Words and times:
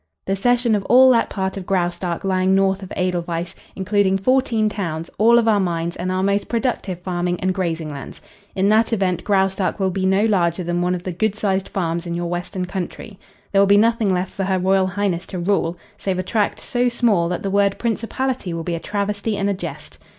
"The 0.25 0.35
cession 0.35 0.73
of 0.73 0.83
all 0.85 1.11
that 1.11 1.29
part 1.29 1.57
of 1.57 1.65
Graustark 1.67 2.23
lying 2.23 2.55
north 2.55 2.81
of 2.81 2.91
Edelweiss, 2.97 3.53
including 3.75 4.17
fourteen 4.17 4.67
towns, 4.67 5.11
all 5.19 5.37
of 5.37 5.47
our 5.47 5.59
mines 5.59 5.95
and 5.95 6.11
our 6.11 6.23
most 6.23 6.47
productive 6.47 6.99
farming 7.01 7.39
and 7.39 7.53
grazing 7.53 7.91
lands. 7.91 8.19
In 8.55 8.67
that 8.69 8.93
event 8.93 9.23
Graustark 9.23 9.79
will 9.79 9.91
be 9.91 10.07
no 10.07 10.25
larger 10.25 10.63
than 10.63 10.81
one 10.81 10.95
of 10.95 11.03
the 11.03 11.11
good 11.11 11.35
sized 11.35 11.69
farms 11.69 12.07
in 12.07 12.15
your 12.15 12.31
western 12.31 12.65
country. 12.65 13.19
There 13.51 13.61
will 13.61 13.67
be 13.67 13.77
nothing 13.77 14.11
left 14.11 14.33
for 14.33 14.45
Her 14.45 14.57
Royal 14.57 14.87
Highness 14.87 15.27
to 15.27 15.37
rule 15.37 15.77
save 15.99 16.17
a 16.17 16.23
tract 16.23 16.59
so 16.59 16.89
small 16.89 17.29
that 17.29 17.43
the 17.43 17.51
word 17.51 17.77
principality 17.77 18.55
will 18.55 18.63
be 18.63 18.73
a 18.73 18.79
travesty 18.79 19.37
and 19.37 19.51
a 19.51 19.53
jest. 19.53 19.99